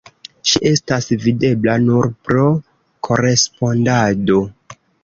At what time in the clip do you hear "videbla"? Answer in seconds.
1.25-1.75